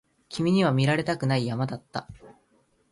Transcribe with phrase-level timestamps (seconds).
[0.29, 2.07] 君には見られたくない山だった